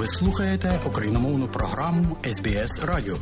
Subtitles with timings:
[0.00, 3.16] Ви слухаєте україномовну програму СБС Радіо.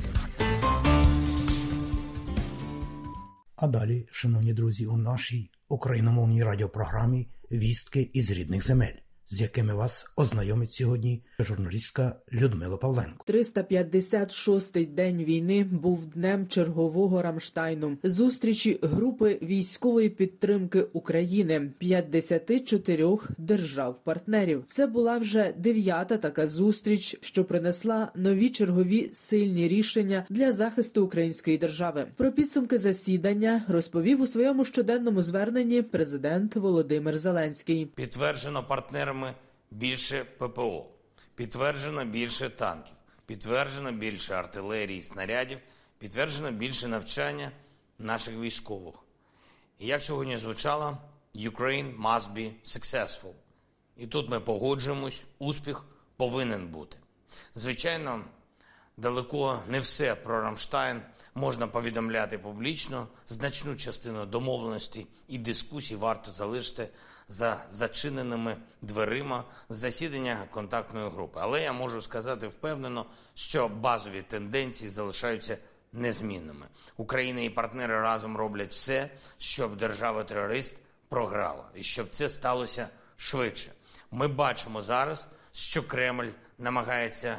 [3.57, 8.95] А далі, шановні друзі, у нашій україномовній радіопрограмі Вістки із рідних земель
[9.31, 13.25] з якими вас ознайомить сьогодні журналістка Людмила Павленко.
[13.33, 24.65] 356-й день війни був днем чергового Рамштайну, зустрічі групи військової підтримки України 54 держав-партнерів.
[24.67, 31.59] Це була вже дев'ята така зустріч, що принесла нові чергові сильні рішення для захисту української
[31.59, 32.07] держави.
[32.17, 37.87] Про підсумки засідання розповів у своєму щоденному зверненні президент Володимир Зеленський.
[37.87, 39.35] Підтверджено партнерами партнерами
[39.71, 40.87] більше ППО,
[41.35, 42.95] підтверджено більше танків,
[43.27, 45.59] підтверджено більше артилерії, снарядів,
[45.99, 47.51] підтверджено більше навчання
[47.99, 48.95] наших військових.
[49.79, 50.99] І як сьогодні звучало,
[51.35, 53.33] Ukraine must be successful.
[53.97, 55.85] І тут ми погоджуємось, успіх
[56.17, 56.99] повинен бути.
[57.55, 58.25] Звичайно,
[58.99, 61.03] далеко не все про Рамштайн
[61.35, 63.09] можна повідомляти публічно.
[63.27, 66.89] Значну частину домовленості і дискусій варто залишити
[67.29, 71.41] за зачиненими дверима засідання контактної групи.
[71.43, 75.59] Але я можу сказати впевнено, що базові тенденції залишаються
[75.93, 76.67] незмінними.
[76.97, 80.75] Україна і партнери разом роблять все, щоб держава-терорист
[81.09, 83.73] програла, і щоб це сталося швидше.
[84.11, 87.39] Ми бачимо зараз, що Кремль намагається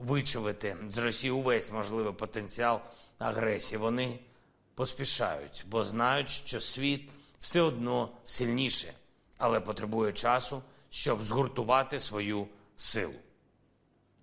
[0.00, 2.80] вичавити з Росії увесь можливий потенціал
[3.18, 3.78] агресії.
[3.78, 4.18] Вони
[4.74, 8.94] поспішають, бо знають, що світ все одно сильніше
[9.40, 13.14] але потребує часу, щоб згуртувати свою силу.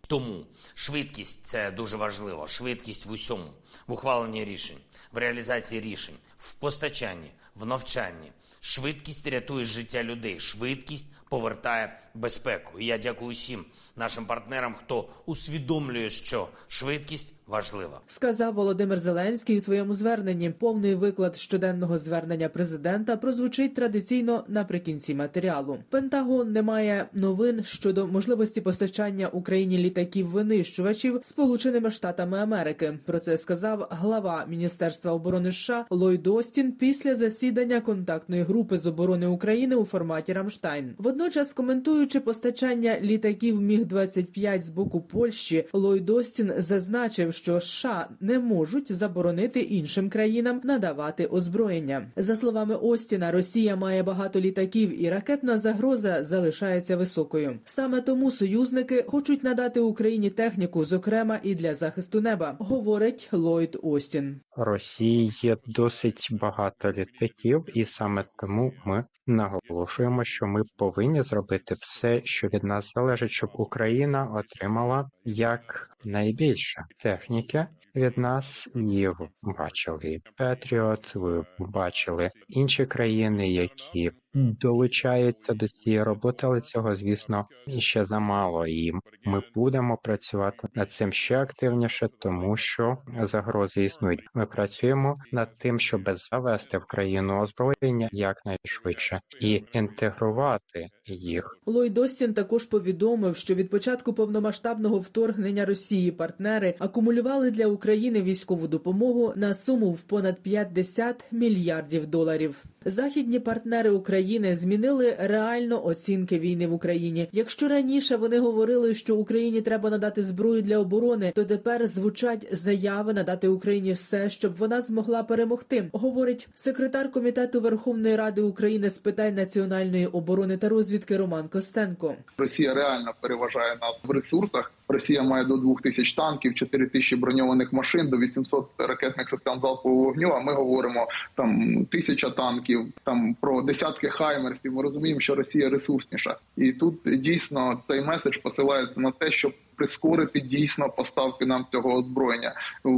[0.07, 2.47] Тому швидкість це дуже важливо.
[2.47, 3.53] Швидкість в усьому,
[3.87, 4.77] в ухваленні рішень,
[5.11, 8.31] в реалізації рішень, в постачанні, в навчанні.
[8.61, 12.79] Швидкість рятує життя людей, швидкість повертає безпеку.
[12.79, 19.61] І я дякую всім нашим партнерам, хто усвідомлює, що швидкість важлива, сказав Володимир Зеленський у
[19.61, 20.49] своєму зверненні.
[20.49, 25.77] Повний виклад щоденного звернення президента прозвучить традиційно наприкінці матеріалу.
[25.89, 32.99] Пентагон не має новин щодо можливості постачання Україні літаків винищувачів Сполученими Штатами Америки.
[33.05, 39.27] Про це сказав глава Міністерства оборони США Ллойд Остін після засідання контактної групи з оборони
[39.27, 40.95] України у форматі Рамштайн.
[40.97, 48.39] Водночас, коментуючи постачання літаків міг 25 з боку Польщі, Ллойд Остін зазначив що США не
[48.39, 52.11] можуть заборонити іншим країнам надавати озброєння.
[52.15, 57.59] За словами Остіна, Росія має багато літаків, і ракетна загроза залишається високою.
[57.65, 64.39] Саме тому союзники хочуть надати Україні техніку, зокрема і для захисту неба, говорить Ллойд Остін.
[64.57, 72.21] Росії є досить багато літаків, і саме тому ми наголошуємо, що ми повинні зробити все,
[72.23, 79.09] що від нас залежить, щоб Україна отримала як найбільше техніки від нас, і
[79.41, 88.05] бачили Петріот, ви бачили інші країни, які долучаються до цієї роботи, але цього, звісно, ще
[88.05, 88.91] замало, і
[89.25, 94.21] ми будемо працювати над цим ще активніше, тому що загрози існують.
[94.33, 101.57] Ми працюємо над тим, щоб завести в країну озброєння якнайшвидше і інтегрувати їх.
[101.65, 108.67] Ллойд Остін також повідомив, що від початку повномасштабного вторгнення Росії партнери акумулювали для України військову
[108.67, 112.63] допомогу на суму в понад 50 мільярдів доларів.
[112.87, 117.29] Західні партнери України змінили реально оцінки війни в Україні.
[117.31, 123.13] Якщо раніше вони говорили, що Україні треба надати зброю для оборони, то тепер звучать заяви
[123.13, 125.89] надати Україні все, щоб вона змогла перемогти.
[125.93, 132.15] Говорить секретар комітету Верховної Ради України з питань національної оборони та розвідки Роман Костенко.
[132.37, 134.71] Росія реально переважає нас в ресурсах.
[134.89, 140.03] Росія має до 2 тисяч танків, 4 тисячі броньованих машин, до 800 ракетних систем залпового
[140.03, 140.29] вогню.
[140.29, 144.73] А ми говоримо там тисяча танків, там про десятки хаймерсів.
[144.73, 150.39] Ми розуміємо, що Росія ресурсніша, і тут дійсно цей меседж посилається на те, щоб прискорити
[150.39, 152.53] дійсно поставки нам цього озброєння,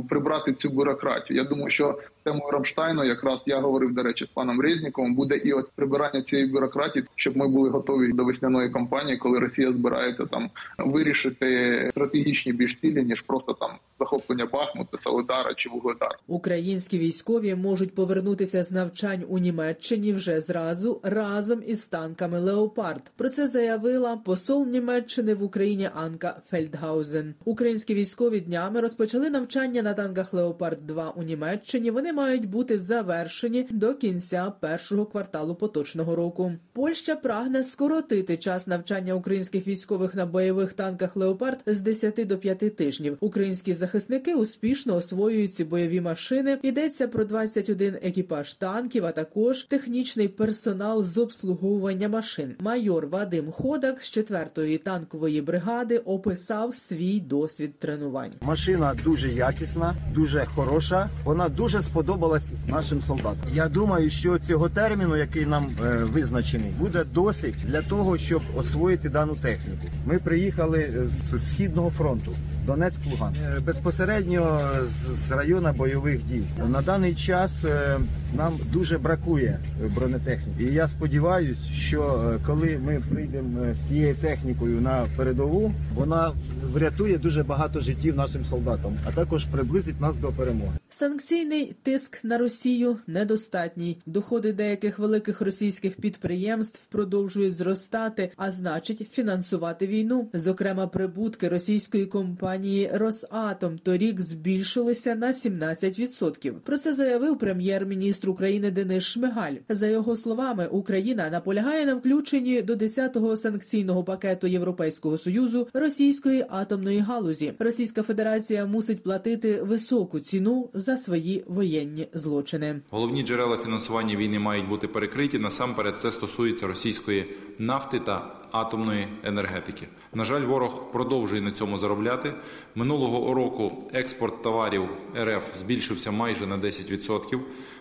[0.10, 1.38] прибрати цю бюрократію.
[1.38, 5.54] Я думаю, що темою Рамштайну, якраз я говорив до речі, з паном Резніковим, буде і
[5.54, 10.50] от прибирання цієї бюрократії, щоб ми були готові до весняної кампанії, коли Росія збирається там
[10.78, 16.20] вирішити стратегічні більш цілі, ніж просто там захоплення Бахмута, Солидара чи Вугледар.
[16.28, 23.12] Українські військові можуть повернутися з навчань у Німеччині вже зразу разом із танками Леопард.
[23.18, 26.69] Про це заявила посол Німеччини в Україні Анка Фельд.
[26.70, 27.34] Фельдгузен.
[27.46, 31.92] Українські військові днями розпочали навчання на танках Леопард 2 у Німеччині.
[31.92, 36.52] Вони мають бути завершені до кінця першого кварталу поточного року.
[36.74, 42.76] Польща прагне скоротити час навчання українських військових на бойових танках Леопард з 10 до 5
[42.76, 43.18] тижнів.
[43.20, 46.60] Українські захисники успішно освоюють ці бойові машини.
[46.64, 52.56] Йдеться про 21 екіпаж танків, а також технічний персонал з обслуговування машин.
[52.60, 58.32] Майор Вадим Ходак з 4-ї танкової бригади описав свій досвід тренувань.
[58.42, 61.10] Машина дуже якісна, дуже хороша.
[61.24, 63.50] Вона дуже сподобалась нашим солдатам.
[63.54, 69.10] Я думаю, що цього терміну, який нам е, визначений, буде досить для того, щоб освоїти
[69.10, 69.88] дану техніку.
[70.06, 72.32] Ми приїхали з східного фронту.
[72.70, 76.44] Донецьк, Луганськ Е, безпосередньо з, з району бойових дій.
[76.68, 78.00] На даний час е,
[78.38, 79.60] нам дуже бракує
[79.96, 80.64] бронетехніки.
[80.64, 86.32] І я сподіваюся, що е, коли ми прийдемо з цією технікою на передову, вона
[86.74, 90.72] врятує дуже багато життів нашим солдатам, а також приблизить нас до перемоги.
[90.90, 93.98] Санкційний тиск на Росію недостатній.
[94.06, 100.30] Доходи деяких великих російських підприємств продовжують зростати, а значить фінансувати війну.
[100.34, 102.59] Зокрема, прибутки російської компанії
[102.94, 106.52] Росатом торік збільшилися на 17%.
[106.52, 109.56] Про це заявив прем'єр-міністр України Денис Шмигаль.
[109.70, 117.00] За його словами, Україна наполягає на включенні до 10-го санкційного пакету Європейського союзу російської атомної
[117.00, 117.54] галузі.
[117.60, 122.82] Російська Федерація мусить платити високу ціну за свої воєнні злочини.
[122.90, 125.40] Головні джерела фінансування війни мають бути перекриті.
[125.40, 127.26] Насамперед, це стосується російської
[127.60, 129.88] нафти та атомної енергетики.
[130.14, 132.34] На жаль, ворог продовжує на цьому заробляти.
[132.76, 137.40] Минулого року експорт товарів РФ збільшився майже на 10%.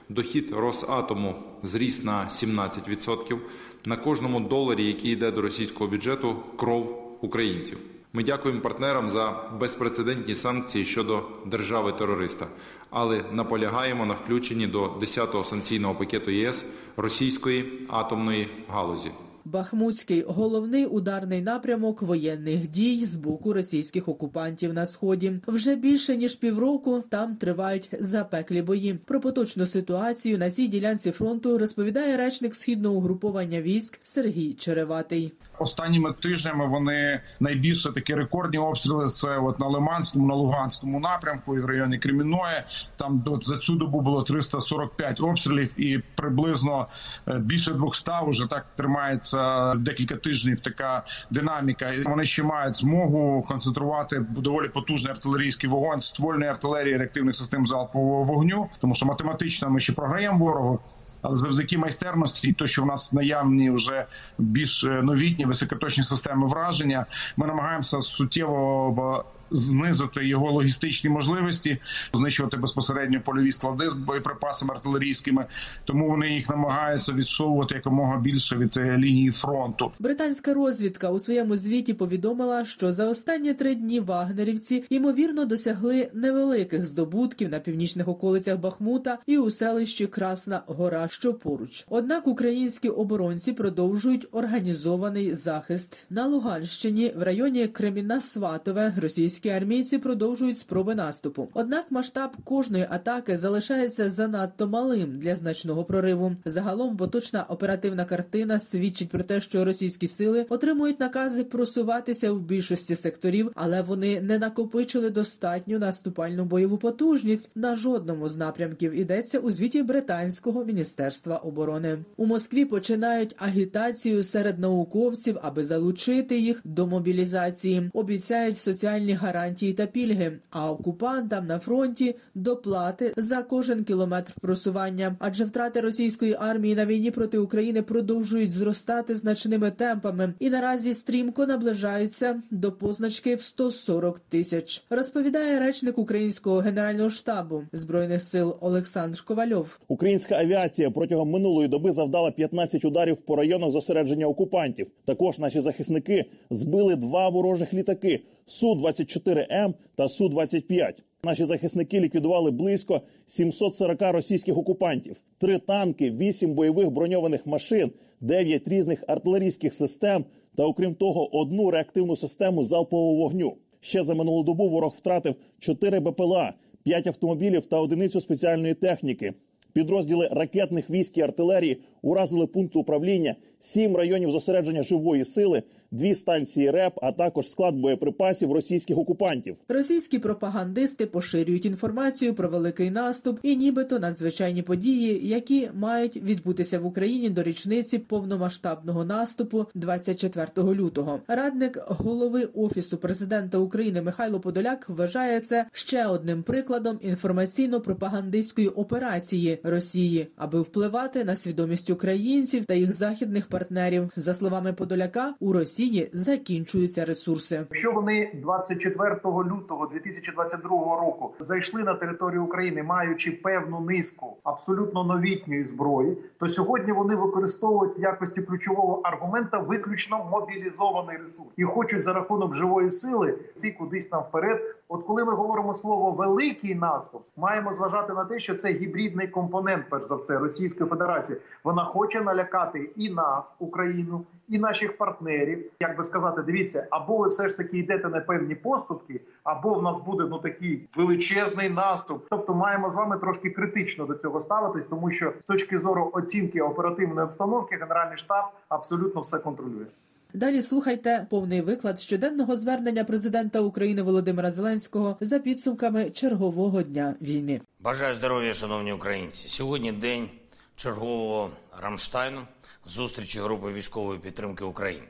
[0.09, 3.39] Дохід Росатому зріс на 17%.
[3.85, 7.79] На кожному доларі, який йде до російського бюджету, кров українців.
[8.13, 12.47] Ми дякуємо партнерам за безпрецедентні санкції щодо держави-терориста,
[12.91, 16.67] але наполягаємо на включенні до 10-го санкційного пакету ЄС
[16.97, 19.11] російської атомної галузі.
[19.45, 25.41] Бахмутський головний ударний напрямок воєнних дій з боку російських окупантів на сході.
[25.47, 28.95] Вже більше ніж півроку там тривають запеклі бої.
[28.95, 35.33] Про поточну ситуацію на цій ділянці фронту розповідає речник східного угруповання військ Сергій Череватий.
[35.59, 39.09] Останніми тижнями вони найбільше такі рекордні обстріли.
[39.09, 42.65] Це от на Лиманському, на Луганському напрямку і в районі Кремінної.
[42.97, 46.87] Там за цю добу було 345 обстрілів, і приблизно
[47.29, 49.28] е, більше 200 вже так тримається
[49.77, 50.61] декілька тижнів.
[50.61, 51.93] Така динаміка.
[52.07, 58.69] Вони ще мають змогу концентрувати доволі потужний артилерійський вогонь ствольної артилерії реактивних систем залпового вогню,
[58.81, 60.81] тому що математично ми ще програємо ворогу.
[61.23, 64.07] Але завдяки майстерності, і то, що в нас наявні вже
[64.39, 71.79] більш е, новітні високоточні системи враження, ми намагаємося суттєво знизити його логістичні можливості,
[72.15, 75.47] знищувати безпосередньо польові склади з боєприпасами артилерійськими.
[75.85, 79.93] Тому вони їх намагаються відсовувати якомога більше від е, лінії фронту.
[79.99, 86.85] Британська розвідка у своєму звіті повідомила, що за останні три дні вагнерівці ймовірно досягли невеликих
[86.85, 91.85] здобутків на північних околицях Бахмута і у селищі Красна Гора, що поруч.
[91.89, 98.95] Однак українські оборонці продовжують організований захист на Луганщині в районі Креміна Сватове.
[98.97, 101.49] Російські армійці продовжують спроби наступу.
[101.55, 106.37] Однак масштаб кожної атаки залишається занадто малим для значного прориву.
[106.45, 112.97] Загалом поточна оперативна картина свідчить про те, що російські сили отримують накази просуватися в більшості
[112.97, 118.93] секторів, але вони не накопичили достатню наступальну бойову потужність на жодному з напрямків.
[118.93, 121.99] Ідеться у звіті британського міністерства оборони.
[122.17, 127.91] У Москві починають агітацію серед науковців, аби залучити їх до мобілізації.
[127.93, 129.28] Обіцяють соціальні гарантії
[129.77, 135.17] та пільги, а окупантам на фронті доплати за кожен кілометр просування.
[135.19, 141.47] Адже втрати російської армії на війні проти України продовжують зростати значними темпами і наразі стрімко
[141.47, 144.85] наближаються до позначки в 140 тисяч.
[144.91, 149.79] Розповідає речник українського генерального штабу збройних сил Олександр Ковальов.
[149.89, 154.91] Українська авіація протягом минулої доби завдала 15 ударів по районах зосередження окупантів.
[155.05, 162.01] Також наші захисники збили два ворожих літаки су 24 м та су 25 Наші захисники
[162.01, 167.91] ліквідували близько 740 російських окупантів, три танки, вісім бойових броньованих машин,
[168.21, 170.25] дев'ять різних артилерійських систем
[170.57, 173.57] та, окрім того, одну реактивну систему залпового вогню.
[173.81, 179.35] Ще за минулу добу ворог втратив 4 БПЛА, 5 автомобілів та одиницю спеціальної техніки.
[179.73, 186.71] Підрозділи ракетних військ і артилерії уразили пункти управління, сім районів зосередження живої сили, дві станції
[186.71, 189.57] РЕП, а також склад боєприпасів російських окупантів.
[189.69, 196.87] Російські пропагандисти поширюють інформацію про великий наступ і нібито надзвичайні події, які мають відбутися в
[196.87, 201.21] Україні до річниці повномасштабного наступу 24 лютого.
[201.29, 210.27] Радник голови офісу президента України Михайло Подоляк вважає це ще одним прикладом інформаційно-пропагандистської операції Росії,
[210.37, 214.11] аби впливати на свідомість українців та їх західних партнерів.
[214.17, 217.67] За словами Подоляка, у Росії закінчуються ресурси.
[217.71, 225.65] Якщо вони 24 лютого 2022 року зайшли на територію України, маючи певну низку абсолютно новітньої
[225.65, 232.13] зброї, то сьогодні вони використовують в якості ключового аргумента виключно мобілізований ресурс і хочуть за
[232.13, 234.78] рахунок живої сили йти кудись там вперед.
[234.91, 239.85] От коли ми говоримо слово великий наступ, маємо зважати на те, що це гібридний компонент,
[239.91, 241.39] перш за все, Російської Федерації.
[241.65, 245.71] Вона хоче налякати і нас, Україну, і наших партнерів.
[245.81, 249.83] Як би сказати, дивіться, або ви все ж таки йдете на певні поступки, або в
[249.83, 252.27] нас буде ну такий величезний наступ.
[252.31, 256.61] Тобто, маємо з вами трошки критично до цього ставитись, тому що з точки зору оцінки
[256.61, 259.87] оперативної обстановки, генеральний штаб абсолютно все контролює.
[260.35, 267.61] Далі слухайте повний виклад щоденного звернення президента України Володимира Зеленського за підсумками чергового дня війни.
[267.81, 269.49] Бажаю здоров'я, шановні українці.
[269.49, 270.29] Сьогодні день
[270.77, 271.51] чергового
[271.83, 272.41] Рамштайну,
[272.87, 275.07] зустрічі групи військової підтримки України.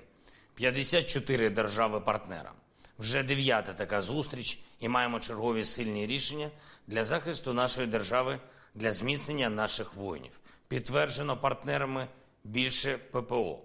[0.55, 2.53] 54 держави-партнера.
[2.99, 6.51] Вже дев'ята така зустріч, і маємо чергові сильні рішення
[6.87, 8.39] для захисту нашої держави,
[8.75, 10.41] для зміцнення наших воїнів.
[10.69, 12.07] Підтверджено партнерами
[12.45, 13.59] більше ППО,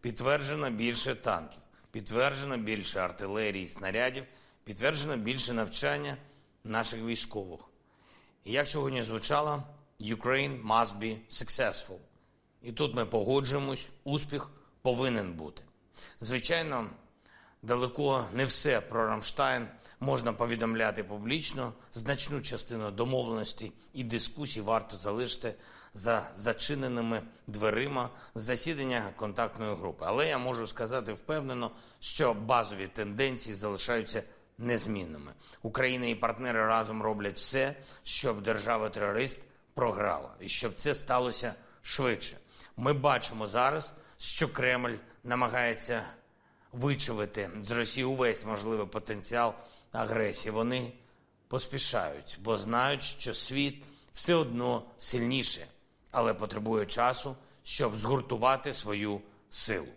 [0.00, 4.24] підтверджено більше танків, підтверджено більше артилерії, снарядів,
[4.64, 6.16] підтверджено більше навчання
[6.64, 7.60] наших військових.
[8.44, 9.62] І як сьогодні звучало,
[10.00, 11.98] Ukraine must be successful.
[12.62, 14.50] І тут ми погоджуємось, успіх
[14.82, 15.62] повинен бути.
[16.20, 16.90] Звичайно,
[17.62, 19.68] далеко не все про Рамштайн
[20.00, 21.72] можна повідомляти публічно.
[21.92, 25.54] Значну частину домовленостей і дискусій варто залишити
[25.94, 30.04] за зачиненими дверима засідання контактної групи.
[30.08, 34.22] Але я можу сказати впевнено, що базові тенденції залишаються
[34.58, 35.32] незмінними.
[35.62, 39.40] Україна і партнери разом роблять все, щоб держава-терорист
[39.74, 42.36] програла, і щоб це сталося швидше.
[42.76, 46.02] Ми бачимо зараз, що Кремль намагається
[46.72, 49.54] вичавити з Росії увесь можливий потенціал
[49.92, 50.52] агресії.
[50.52, 50.92] Вони
[51.48, 55.66] поспішають, бо знають, що світ все одно сильніше,
[56.10, 59.88] але потребує часу, щоб згуртувати свою силу.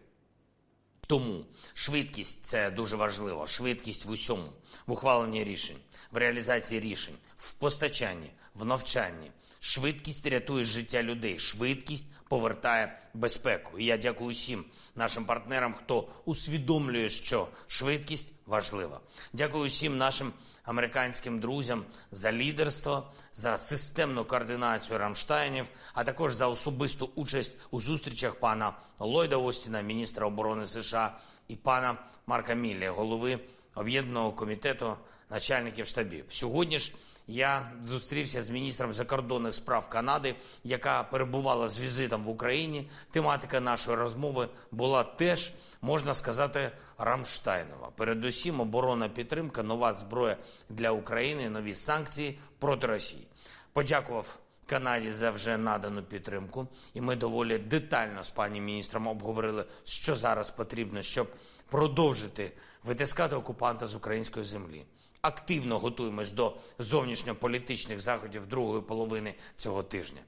[1.08, 3.48] Тому швидкість це дуже важливо.
[3.48, 4.50] Швидкість в усьому,
[4.88, 5.78] в ухваленні рішень,
[6.12, 9.32] в реалізації рішень, в постачанні, в навчанні.
[9.66, 13.80] Швидкість рятує життя людей, швидкість повертає безпеку.
[13.80, 14.66] І я дякую всім
[14.96, 19.00] нашим партнерам, хто усвідомлює, що швидкість важлива.
[19.34, 27.10] Дякую всім нашим американським друзям за лідерство, за системну координацію Рамштайнів, а також за особисту
[27.16, 31.18] участь у зустрічах пана Ллойда Остіна, міністра оборони США,
[31.48, 33.40] і пана Марка Міллі, голови
[33.76, 34.98] об'єднаного комітету
[35.34, 36.26] начальників штабів.
[36.30, 36.94] Сьогодні ж
[37.28, 42.90] я зустрівся з міністром закордонних справ Канади, яка перебувала з візитом в Україні.
[43.12, 47.92] Тематика нашої розмови була теж, можна сказати, Рамштайнова.
[47.96, 50.38] Передусім, оборонна підтримка, нова зброя
[50.70, 53.28] для України, нові санкції проти Росії.
[53.74, 54.40] Подякував.
[54.66, 60.52] Канаді за вже надану підтримку, і ми доволі детально з пані міністром обговорили, що зараз
[60.52, 61.28] потрібно, щоб
[61.70, 62.52] продовжити
[62.84, 64.86] витискати окупанта з української землі
[65.24, 70.22] активно готуємось до зовнішньополітичних заходів другої половини цього тижня.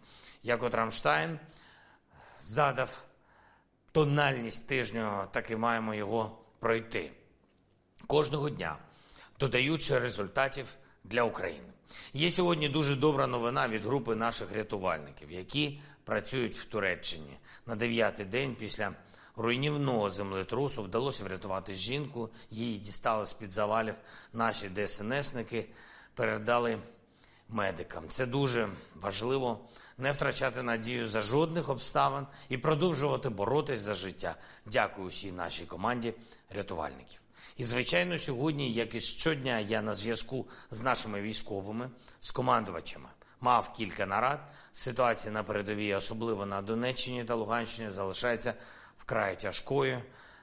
[0.44, 1.40] Як от Рамштайн
[2.40, 3.04] задав
[3.92, 7.12] тональність тижню, так і маємо його пройти
[8.08, 8.78] кожного дня,
[9.40, 10.66] додаючи результатів
[11.04, 11.70] для України.
[12.14, 18.26] Є сьогодні дуже добра новина від групи наших рятувальників, які працюють в Туреччині на дев'ятий
[18.26, 18.92] день після
[19.36, 22.30] руйнівного землетрусу вдалося врятувати жінку.
[22.50, 23.96] Її дістали з під завалів.
[24.34, 25.66] Наші ДСНСники
[26.14, 26.78] передали
[27.50, 28.04] медикам.
[28.10, 29.60] Це дуже важливо
[29.98, 34.36] не втрачати надію за жодних обставин і продовжувати боротись за життя.
[34.66, 36.14] Дякую всій нашій команді
[36.50, 37.22] рятувальників.
[37.58, 41.90] І, звичайно, сьогодні, як і щодня, я на зв'язку з нашими військовими,
[42.22, 43.10] з командувачами.
[43.42, 44.40] Мав кілька нарад.
[44.74, 48.54] Ситуація на передовій, особливо на Донеччині та Луганщині, залишається
[48.98, 50.02] вкрай тяжкою.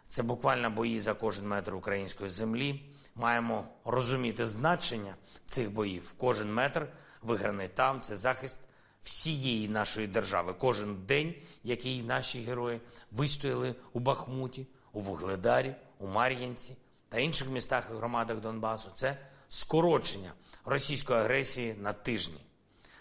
[0.08, 2.82] Це буквально бої за кожен метр української землі.
[3.14, 5.14] Маємо розуміти значення
[5.46, 6.14] цих боїв.
[6.18, 6.88] Кожен метр
[7.22, 8.60] виграний там це захист
[9.02, 10.54] всієї нашої держави.
[10.58, 12.80] Кожен день, який наші герої
[13.10, 16.76] вистояли у Бахмуті, у Вугледарі, у Мар'їнці
[17.08, 19.18] та інших містах і громадах Донбасу, це
[19.48, 20.32] скорочення
[20.64, 22.40] російської агресії на тижні.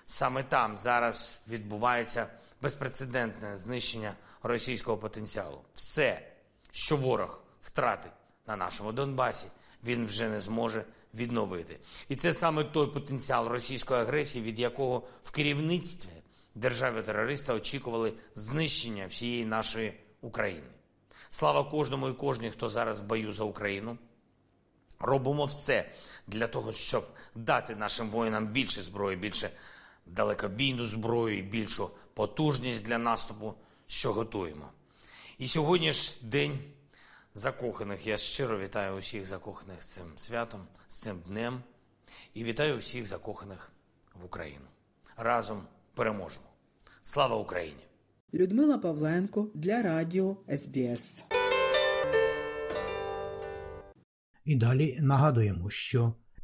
[0.06, 2.28] Саме там зараз відбувається
[2.62, 5.62] безпрецедентне знищення російського потенціалу.
[5.74, 6.28] Все,
[6.72, 8.12] що ворог втратить
[8.48, 9.48] на нашому Донбасі,
[9.84, 11.80] він вже не зможе відновити.
[12.10, 16.10] І це саме той потенціал російської агресії, від якого в керівництві
[16.56, 20.68] держави-терориста очікували знищення всієї нашої України.
[21.30, 23.98] Слава кожному і кожній, хто зараз в бою за Україну.
[25.00, 25.92] Робимо все
[26.28, 29.50] для того, щоб дати нашим воїнам більше зброї, більше
[30.06, 33.54] далекобійну зброю і більшу потужність для наступу,
[33.88, 34.70] що готуємо.
[35.38, 36.60] І сьогодні ж день
[37.34, 38.08] закоханих.
[38.08, 41.64] Я щиро вітаю усіх закоханих з цим святом, з цим днем
[42.34, 43.72] і вітаю усіх закоханих
[44.22, 44.66] в Україну.
[45.18, 46.46] Разом переможемо.
[47.04, 47.84] Слава Україні!
[48.34, 51.26] Людмила Павленко для радіо СБС.
[54.46, 56.14] І далі нагадуємо, що